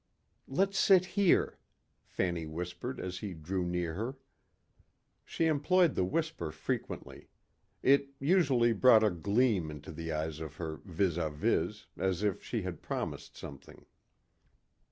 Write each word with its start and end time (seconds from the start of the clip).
"Let's 0.47 0.79
sit 0.79 1.05
here," 1.13 1.59
Fanny 2.03 2.47
whispered 2.47 2.99
as 2.99 3.19
he 3.19 3.35
drew 3.35 3.63
near 3.67 3.93
her. 3.93 4.17
She 5.23 5.45
employed 5.45 5.93
the 5.93 6.03
whisper 6.03 6.51
frequently. 6.51 7.29
It 7.83 8.09
usually 8.19 8.73
brought 8.73 9.03
a 9.03 9.11
gleam 9.11 9.69
into 9.69 9.91
the 9.91 10.11
eyes 10.11 10.39
of 10.39 10.55
her 10.55 10.77
vis 10.85 11.17
â 11.17 11.31
vis 11.31 11.85
as 11.99 12.23
if 12.23 12.43
she 12.43 12.63
had 12.63 12.81
promised 12.81 13.37
something. 13.37 13.85